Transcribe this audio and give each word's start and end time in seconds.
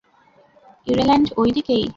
Ireland 0.87 1.27
ঐ 1.37 1.43
দিকেই! 1.55 1.83